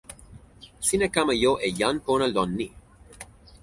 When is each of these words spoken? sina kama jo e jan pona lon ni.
sina 0.87 1.07
kama 1.15 1.33
jo 1.43 1.51
e 1.67 1.69
jan 1.79 1.95
pona 2.05 2.27
lon 2.35 2.49
ni. 2.59 2.67